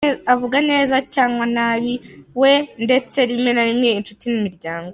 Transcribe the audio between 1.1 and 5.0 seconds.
cyangwa nabi mugenzi we ndetse rimwe na rimwe inshuti nimiryango.